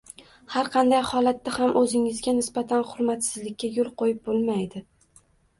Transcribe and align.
Har 0.53 0.69
qanday 0.75 1.01
holatda 1.09 1.53
ham 1.57 1.75
o‘zingizga 1.83 2.35
nisbatan 2.39 2.83
hurmatsizlikka 2.95 3.71
yo‘l 3.77 3.93
qo‘yib 4.03 4.25
bo‘lmaydi. 4.31 4.87